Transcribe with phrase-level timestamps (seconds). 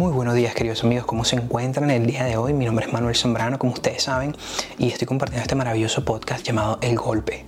[0.00, 2.54] Muy buenos días queridos amigos, ¿cómo se encuentran el día de hoy?
[2.54, 4.34] Mi nombre es Manuel Zambrano, como ustedes saben,
[4.78, 7.44] y estoy compartiendo este maravilloso podcast llamado El Golpe.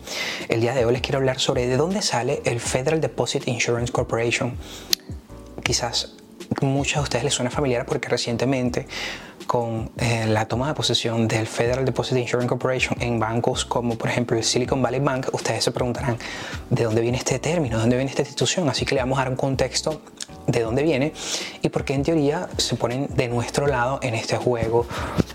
[0.50, 3.90] El día de hoy les quiero hablar sobre de dónde sale el Federal Deposit Insurance
[3.90, 4.52] Corporation.
[5.64, 6.14] Quizás
[6.60, 8.86] muchos de ustedes les suena familiar porque recientemente
[9.46, 14.08] con eh, la toma de posesión del Federal Deposit Insurance Corporation en bancos como por
[14.08, 16.16] ejemplo el Silicon Valley Bank, ustedes se preguntarán
[16.70, 19.22] de dónde viene este término, de dónde viene esta institución, así que le vamos a
[19.22, 20.02] dar un contexto
[20.46, 21.12] de dónde viene
[21.62, 24.86] y por qué en teoría se ponen de nuestro lado en este juego,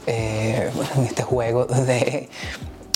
[0.06, 2.30] eh, en este juego de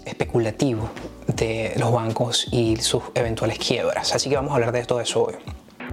[0.05, 0.89] especulativo
[1.27, 4.13] de los bancos y sus eventuales quiebras.
[4.13, 5.35] Así que vamos a hablar de todo eso hoy.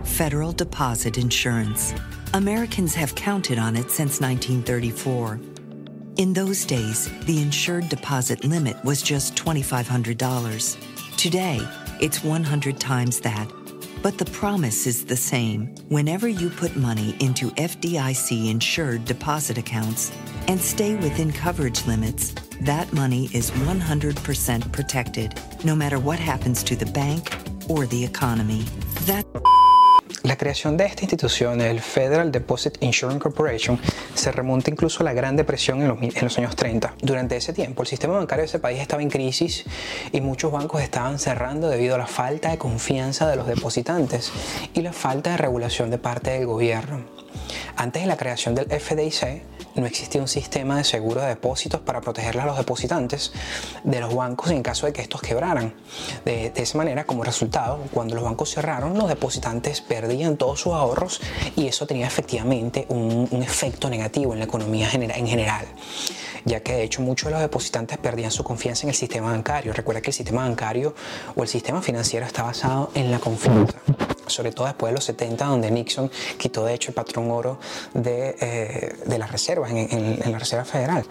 [0.04, 1.94] Federal Deposit Insurance.
[2.34, 5.40] Americans have counted on it since 1934.
[6.16, 11.16] In those days, the insured deposit limit was just $2,500.
[11.16, 11.60] Today,
[12.00, 13.50] it's 100 times that
[14.02, 15.74] but the promise is the same.
[15.88, 20.12] Whenever you put money into FDIC insured deposit accounts
[20.46, 26.76] and stay within coverage limits, that money is 100% protected, no matter what happens to
[26.76, 27.36] the bank
[27.68, 28.62] or the economy.
[29.02, 29.26] That
[30.24, 33.78] La creación de esta institución, el Federal Deposit Insurance Corporation,
[34.14, 36.94] se remonta incluso a la Gran Depresión en los, años 30.
[37.00, 39.64] Durante ese tiempo, el sistema bancario de ese país estaba en crisis
[40.10, 44.32] y muchos bancos estaban cerrando debido a la falta de confianza de los depositantes
[44.74, 47.17] y la falta de regulación de parte del gobierno.
[47.78, 49.40] Antes de la creación del FDIC,
[49.76, 53.30] no existía un sistema de seguro de depósitos para proteger a los depositantes
[53.84, 55.72] de los bancos en caso de que estos quebraran.
[56.24, 61.20] De, esa manera, como resultado, cuando los bancos cerraron, los depositantes perdían todos sus ahorros
[61.54, 65.66] y eso tenía efectivamente un, efecto negativo en la economía en general
[66.44, 69.72] ya que de hecho muchos de los depositantes perdían su confianza en el sistema bancario.
[69.72, 70.94] Recuerda que el sistema bancario
[71.36, 73.78] o el sistema financiero está basado en la confianza
[74.28, 77.58] sobre todo después de los 70, donde Nixon quitó de hecho el patrón oro
[77.94, 79.78] de, eh, de las reservas en,
[80.22, 81.04] en, la Reserva Federal.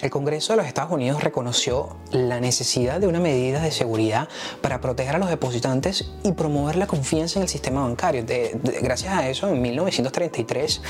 [0.00, 4.28] El Congreso de los Estados Unidos reconoció la necesidad de una medida de seguridad
[4.60, 8.24] para proteger a los depositantes y promover la confianza en el sistema bancario.
[8.82, 10.80] gracias a eso, en 1933,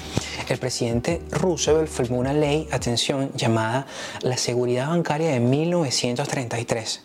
[0.49, 3.87] el presidente Roosevelt firmó una ley, atención, llamada
[4.23, 7.03] la Seguridad Bancaria de 1933.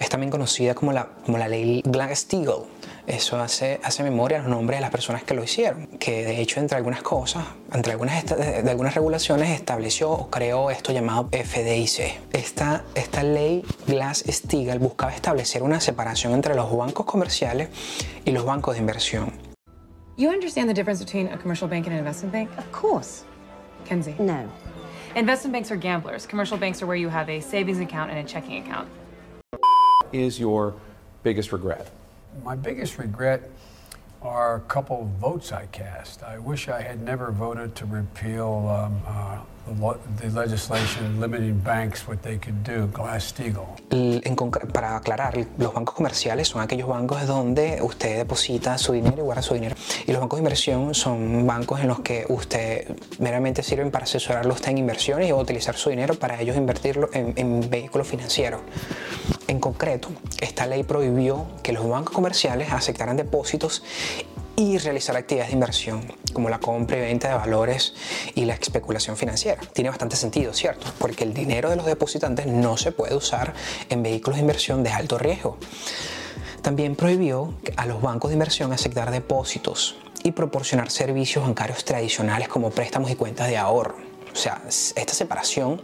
[0.00, 2.75] Es también conocida como la, como la ley Glass-Steagall
[3.06, 6.40] eso hace, hace memoria a los nombres de las personas que lo hicieron, que de
[6.40, 12.32] hecho entre algunas cosas, entre algunas, de algunas regulaciones estableció o creó esto llamado FDIC.
[12.32, 17.68] Esta, esta ley Glass-Steagall buscaba establecer una separación entre los bancos comerciales
[18.24, 19.32] y los bancos de inversión.
[20.16, 22.50] You understand the difference between a commercial bank and an investment bank?
[22.58, 23.24] Of course.
[23.84, 24.16] Kenzie?
[24.18, 24.48] No.
[25.14, 26.26] Investment banks are gamblers.
[26.26, 28.88] Commercial banks are where you have a savings account and a checking account.
[30.12, 30.74] Is your
[31.22, 31.90] biggest regret?
[32.44, 33.50] My biggest regret
[34.22, 36.22] are a couple of votes I cast.
[36.22, 39.38] I wish I had never voted to repeal um, uh,
[40.20, 43.76] the legislation limiting banks what they could do, Glass-Steagall.
[44.72, 49.42] Para aclarar, los bancos comerciales son aquellos bancos donde usted deposita su dinero y guarda
[49.42, 49.76] su dinero.
[50.06, 54.54] Y los bancos de inversión son bancos en los que usted meramente sirven para asesorarlo
[54.54, 58.60] usted en inversiones y utilizar su dinero para ellos invertirlo en, en vehículos financieros.
[59.48, 60.08] En concreto,
[60.40, 63.82] esta ley prohibió que los bancos comerciales aceptaran depósitos
[64.56, 67.94] y realizar actividades de inversión como la compra y venta de valores
[68.34, 69.60] y la especulación financiera.
[69.72, 70.86] Tiene bastante sentido, ¿cierto?
[70.98, 73.54] Porque el dinero de los depositantes no se puede usar
[73.88, 75.58] en vehículos de inversión de alto riesgo.
[76.62, 82.70] También prohibió a los bancos de inversión aceptar depósitos y proporcionar servicios bancarios tradicionales como
[82.70, 83.96] préstamos y cuentas de ahorro.
[84.32, 85.80] O sea, esta separación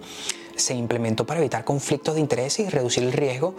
[0.63, 3.55] se implementó para evitar conflictos de intereses y reducir el riesgo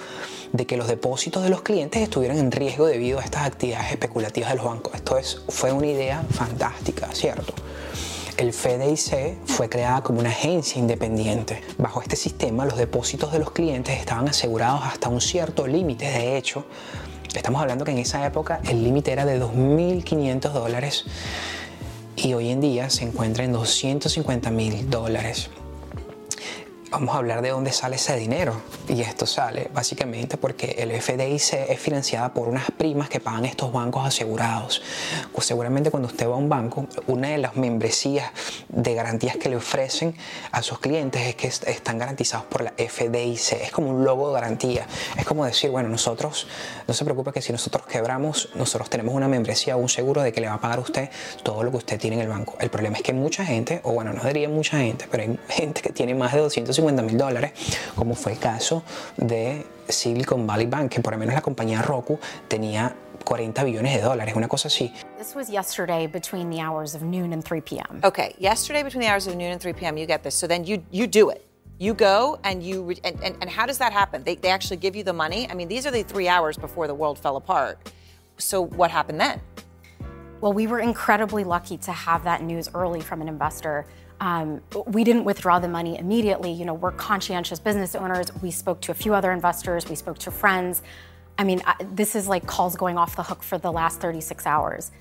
[0.51, 4.49] de que los depósitos de los clientes estuvieran en riesgo debido a estas actividades especulativas
[4.51, 4.93] de los bancos.
[4.95, 7.53] Esto es, fue una idea fantástica, ¿cierto?
[8.37, 11.61] El FDIC fue creada como una agencia independiente.
[11.77, 16.05] Bajo este sistema, los depósitos de los clientes estaban asegurados hasta un cierto límite.
[16.05, 16.65] De hecho,
[17.35, 21.05] estamos hablando que en esa época el límite era de 2.500 dólares
[22.15, 25.49] y hoy en día se encuentra en 250 mil dólares
[26.93, 28.61] vamos a hablar de dónde sale ese dinero.
[28.87, 33.73] Y esto sale básicamente porque el FDIC es financiada por unas primas que pagan estos
[33.73, 34.83] bancos asegurados.
[35.33, 38.29] Pues seguramente cuando usted va a un banco, una de las membresías
[38.69, 40.15] de garantías que le ofrecen
[40.51, 43.53] a sus clientes es que están garantizados por la FDIC.
[43.63, 44.85] Es como un logo de garantía.
[45.17, 46.45] Es como decir, bueno, nosotros,
[46.87, 50.31] no se preocupe que si nosotros quebramos, nosotros tenemos una membresía o un seguro de
[50.31, 51.09] que le va a pagar usted
[51.41, 52.55] todo lo que usted tiene en el banco.
[52.59, 55.81] El problema es que mucha gente, o bueno, no diría mucha gente, pero hay gente
[55.81, 57.51] que tiene más de 250 mil dólares,
[57.95, 58.83] como fue el caso
[59.17, 64.01] de Silicon Valley Bank, que por lo menos la compañía Roku tenía 40 billones de
[64.01, 64.91] dólares, una cosa así.
[65.17, 68.01] This This was yesterday between the hours of noon and 3 p.m.
[68.03, 69.97] Okay, yesterday between the hours of noon and 3 p.m.
[69.97, 70.35] You get this.
[70.35, 71.47] So then you you do it.
[71.79, 74.23] You go and you re- and, and, and how does that happen?
[74.23, 75.49] They, they actually give you the money.
[75.49, 77.79] I mean, these are the three hours before the world fell apart.
[78.37, 79.41] So what happened then?
[80.41, 83.85] Well, we were incredibly lucky to have that news early from an investor.
[84.23, 86.49] Um, we didn't withdraw the money immediately.
[86.49, 88.33] You know, we're conscientious business owners.
[88.41, 89.89] We spoke to a few other investors.
[89.89, 90.81] We spoke to friends.
[91.37, 94.47] I mean, I, this is like calls going off the hook for the last 36
[94.47, 94.91] hours.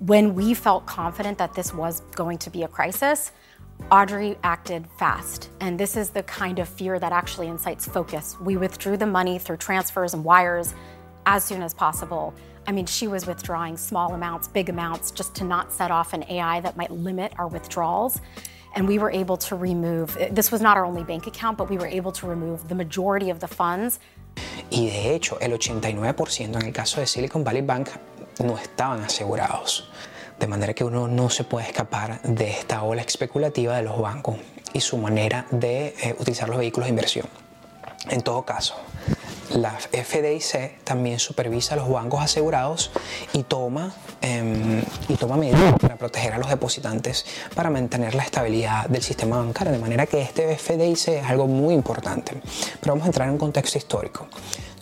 [0.00, 3.30] When we felt confident that this was going to be a crisis,
[3.92, 5.50] Audrey acted fast.
[5.60, 8.36] And this is the kind of fear that actually incites focus.
[8.40, 10.74] We withdrew the money through transfers and wires
[11.26, 12.34] as soon as possible.
[12.66, 16.24] I mean, she was withdrawing small amounts, big amounts, just to not set off an
[16.28, 18.20] AI that might limit our withdrawals.
[18.76, 21.78] And we were able to remove, this was not our only bank account, but we
[21.78, 24.00] were able to remove the majority of the funds.
[24.70, 27.90] Y de hecho, el 89% en el caso de Silicon Valley Bank
[28.42, 29.90] no estaban asegurados.
[30.40, 34.36] De manera que uno no se puede escapar de esta ola especulativa de los bancos
[34.72, 37.26] y su manera de eh, utilizar los vehículos de inversión.
[38.10, 38.74] En todo caso,
[39.50, 42.90] la FDIC también supervisa los bancos asegurados
[43.32, 47.24] y toma, eh, y toma medidas para proteger a los depositantes
[47.54, 49.72] para mantener la estabilidad del sistema bancario.
[49.72, 52.40] De manera que este FDIC es algo muy importante.
[52.80, 54.26] Pero vamos a entrar en un contexto histórico.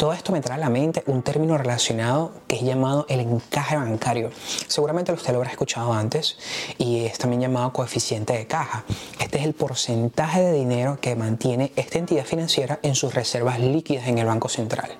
[0.02, 3.76] Todo esto me trae a la mente un término relacionado que es llamado el encaje
[3.76, 4.32] bancario.
[4.66, 6.38] Seguramente usted lo habrá escuchado antes
[6.76, 8.82] y es también llamado coeficiente de caja.
[9.20, 14.08] Este es el porcentaje de dinero que mantiene esta entidad financiera en sus reservas líquidas
[14.08, 14.90] en el Banco Central.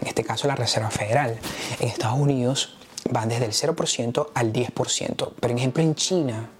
[0.00, 1.40] En este caso la Reserva Federal.
[1.80, 2.76] En Estados Unidos
[3.10, 5.32] van desde el 0% al 10%.
[5.32, 6.50] Por ejemplo, en China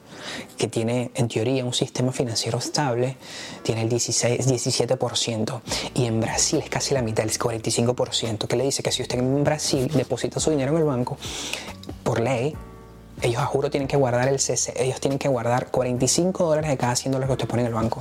[0.56, 3.16] que tiene en teoría un sistema financiero estable,
[3.62, 5.60] tiene el 16, 17%.
[5.94, 9.18] Y en Brasil es casi la mitad, el 45%, que le dice que si usted
[9.18, 11.16] en Brasil deposita su dinero en el banco,
[12.02, 12.54] por ley,
[13.22, 16.76] ellos a juro tienen que guardar el CC, ellos tienen que guardar 45 dólares de
[16.76, 18.00] cada 100 dólares que usted pone en el banco.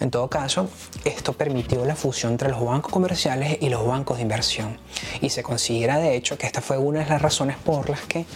[0.00, 0.68] En todo caso,
[1.04, 4.78] esto permitió la fusión entre los bancos comerciales y los bancos de inversión.
[5.20, 8.26] Y se considera de hecho que esta fue una de las razones por las que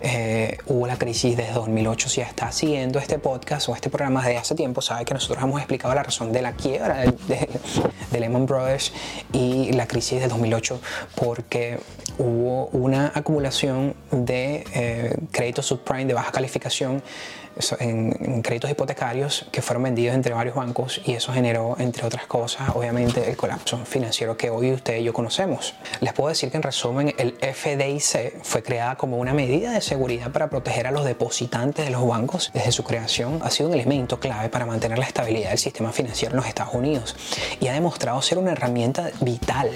[0.00, 2.08] eh, hubo la crisis desde 2008.
[2.08, 5.58] Si está siguiendo este podcast o este programa desde hace tiempo, sabe que nosotros hemos
[5.60, 7.48] explicado la razón de la quiebra de, de,
[8.10, 8.92] de Lehman Brothers
[9.32, 10.80] y la crisis de 2008
[11.14, 11.78] porque
[12.18, 17.02] hubo una acumulación de eh, créditos subprime de baja calificación
[17.78, 22.26] en, en, créditos hipotecarios que fueron vendidos entre varios bancos y eso generó, entre otras
[22.26, 25.74] cosas, obviamente el colapso financiero que hoy usted y yo conocemos.
[26.00, 30.30] Les puedo decir que en resumen el FDIC fue creada como una medida de seguridad
[30.30, 32.50] para proteger a los depositantes de los bancos.
[32.54, 36.32] Desde su creación ha sido un elemento clave para mantener la estabilidad del sistema financiero
[36.32, 37.16] en los Estados Unidos
[37.60, 39.70] y ha demostrado ser una herramienta vital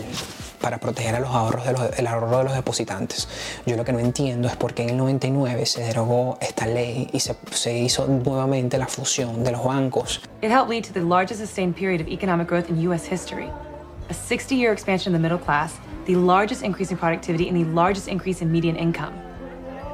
[0.60, 3.28] para proteger a los ahorros de los, el ahorro de los depositantes.
[3.66, 7.08] Yo lo que no entiendo es por qué en el 99 se derogó esta ley
[7.12, 10.20] y se, se hizo nuevamente la fusión de los bancos.
[10.42, 13.06] It helped lead to the largest sustained period of economic growth in U.S.
[13.06, 13.50] history.
[14.10, 18.08] A 60-year expansion of the middle class, the largest increase in productivity, and the largest
[18.08, 19.12] increase in median income.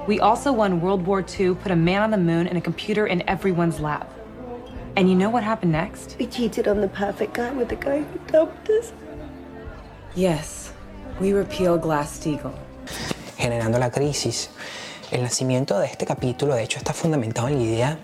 [0.06, 3.06] We also won World War II, put a man on the moon, and a computer
[3.06, 4.12] in everyone's lap.
[4.96, 6.14] And you know what happened next?
[6.18, 8.92] We cheated on the perfect guy with the guy who dumped us.
[10.16, 10.70] Yes,
[11.20, 12.54] we repeal Glass-Steagall.
[13.36, 14.48] Generando la crisis.
[15.10, 17.98] El nacimiento de este capítulo, de hecho, está fundamentado en la idea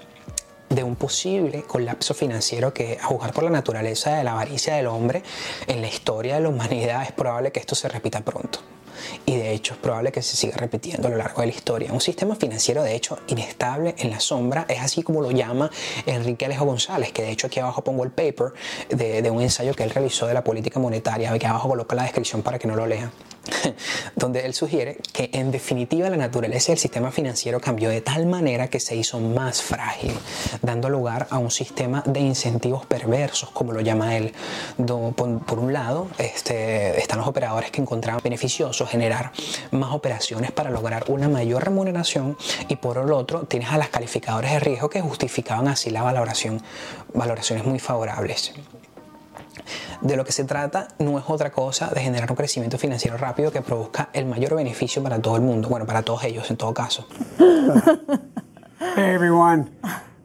[0.68, 4.88] de un posible colapso financiero que, a juzgar por la naturaleza de la avaricia del
[4.88, 5.22] hombre
[5.68, 8.58] en la historia de la humanidad, es probable que esto se repita pronto.
[9.26, 11.92] Y de hecho es probable que se siga repitiendo a lo largo de la historia.
[11.92, 15.70] Un sistema financiero de hecho inestable en la sombra es así como lo llama
[16.06, 18.52] Enrique Alejo González, que de hecho aquí abajo pongo el paper
[18.88, 22.42] de, un ensayo que él realizó de la política monetaria, aquí abajo coloca la descripción
[22.42, 23.10] para que no lo lean.
[24.16, 28.68] donde él sugiere que en definitiva la naturaleza del sistema financiero cambió de tal manera
[28.68, 30.12] que se hizo más frágil,
[30.62, 34.32] dando lugar a un sistema de incentivos perversos, como lo llama él.
[35.46, 39.32] Por un lado, este, están los operadores que encontraban beneficioso generar
[39.70, 42.36] más operaciones para lograr una mayor remuneración
[42.68, 46.62] y por el otro tienes a las calificadores de riesgo que justificaban así la valoración,
[47.14, 48.52] valoraciones muy favorables.
[50.00, 53.52] De lo que se trata no es otra cosa de generar un crecimiento financiero rápido
[53.52, 56.72] que produzca el mayor beneficio para todo el mundo, bueno, para todos ellos en todo
[56.72, 57.06] caso.
[58.96, 59.70] Hey everyone,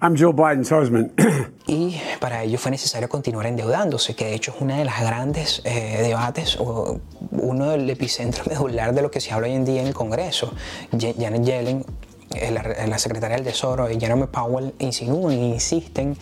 [0.01, 1.11] I'm Joe Biden's husband.
[1.67, 5.61] y para ello fue necesario continuar endeudándose, que de hecho es una de las grandes
[5.65, 6.99] eh, debates o
[7.31, 10.53] uno del epicentro medular de lo que se habla hoy en día en el Congreso.
[10.91, 11.85] Janet Yellen
[12.51, 16.17] la, la, secretaria del Tesoro y Jerome Powell insinúan insisten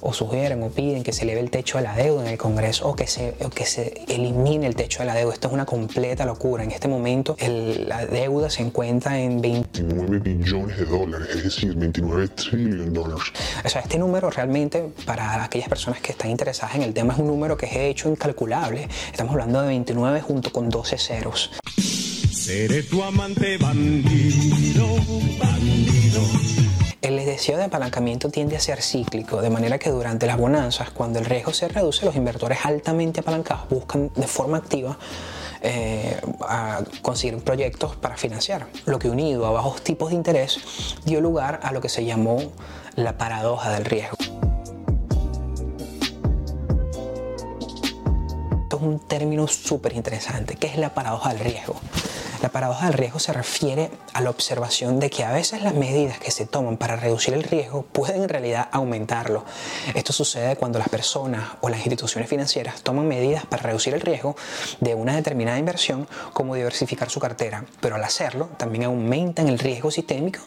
[0.00, 2.88] o sugieren o piden que se eleve el techo de la deuda en el Congreso
[2.88, 5.34] o que se, que se elimine el techo de la deuda.
[5.34, 6.64] Esto es una completa locura.
[6.64, 12.28] En este momento la deuda se encuentra en 29 billones de dólares, es decir, 29
[12.28, 13.24] trillones de dólares.
[13.64, 17.20] O sea, este número realmente para aquellas personas que están interesadas en el tema es
[17.20, 18.88] un número que es hecho incalculable.
[19.10, 21.50] Estamos hablando de 29 junto con 12 ceros.
[22.48, 24.86] Seré tu amante bandido,
[25.38, 26.22] bandido.
[27.02, 31.18] El deseo de apalancamiento tiende a ser cíclico, de manera que durante las bonanzas, cuando
[31.18, 34.96] el riesgo se reduce, los inversores altamente apalancados buscan de forma activa
[35.60, 36.18] eh,
[37.02, 41.70] conseguir proyectos para financiar, lo que unido a bajos tipos de interés dio lugar a
[41.72, 42.40] lo que se llamó
[42.96, 44.16] la paradoja del riesgo.
[48.62, 51.78] Esto es un término súper interesante, que es la paradoja del riesgo.
[52.42, 56.20] La paradoja del riesgo se refiere a la observación de que a veces las medidas
[56.20, 59.44] que se toman para reducir el riesgo pueden en realidad aumentarlo.
[59.94, 64.36] Esto sucede cuando las personas o las instituciones financieras toman medidas para reducir el riesgo
[64.80, 69.90] de una determinada inversión como diversificar su cartera, pero al hacerlo también aumentan el riesgo
[69.90, 70.40] sistémico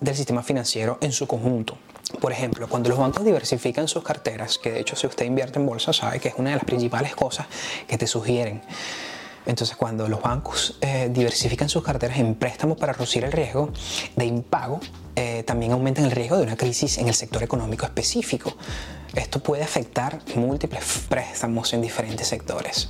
[0.00, 1.78] del sistema financiero en su conjunto.
[2.20, 5.66] Por ejemplo, cuando los bancos diversifican sus carteras, que de hecho si usted invierte en
[5.66, 7.46] bolsa sabe que es una de las principales cosas
[7.88, 8.62] que te sugieren
[9.48, 13.70] entonces, cuando los bancos eh, diversifican sus carteras en préstamos para reducir el riesgo
[14.14, 14.78] de impago,
[15.16, 18.54] eh, también aumentan el riesgo de una crisis en el sector económico específico.
[19.14, 22.88] Esto puede afectar múltiples préstamos en diferentes sectores.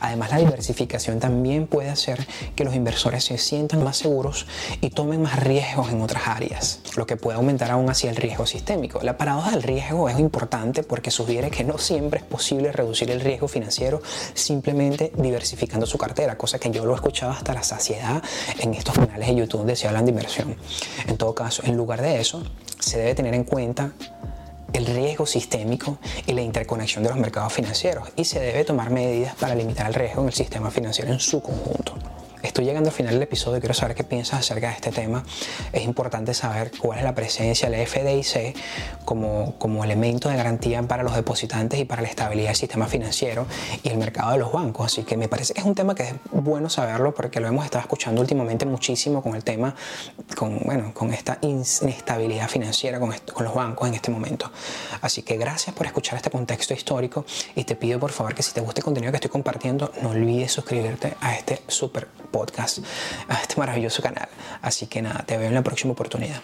[0.00, 4.46] Además, la diversificación también puede hacer que los inversores se sientan más seguros
[4.80, 8.46] y tomen más riesgos en otras áreas, lo que puede aumentar aún así el riesgo
[8.46, 9.00] sistémico.
[9.02, 13.20] La paradoja del riesgo es importante porque sugiere que no siempre es posible reducir el
[13.20, 14.02] riesgo financiero
[14.34, 18.22] simplemente diversificando su cartera, cosa que yo lo he escuchado hasta la saciedad
[18.58, 20.56] en estos canales de YouTube donde se hablan de inversión.
[21.06, 22.42] En todo caso, en lugar de eso,
[22.78, 23.92] se debe tener en cuenta
[24.74, 29.34] el riesgo sistémico y la interconexión de los mercados financieros y se debe tomar medidas
[29.36, 31.94] para limitar el riesgo en el sistema financiero en su conjunto.
[32.54, 35.24] Estoy llegando al final del episodio, quiero saber qué piensas acerca de este tema.
[35.72, 38.54] Es importante saber cuál es la presencia del FDIC
[39.04, 43.48] como, como elemento de garantía para los depositantes y para la estabilidad del sistema financiero
[43.82, 44.86] y el mercado de los bancos.
[44.86, 47.64] Así que me parece que es un tema que es bueno saberlo porque lo hemos
[47.64, 49.74] estado escuchando últimamente muchísimo con el tema,
[50.36, 54.48] con, bueno, con esta inestabilidad financiera con, con los bancos en este momento.
[55.00, 58.52] Así que gracias por escuchar este contexto histórico y te pido por favor que si
[58.52, 62.06] te gusta el contenido que estoy compartiendo, no olvides suscribirte a este super
[62.44, 62.78] podcast,
[63.28, 64.28] a este maravilloso canal.
[64.60, 66.42] Así que nada, te veo en la próxima oportunidad.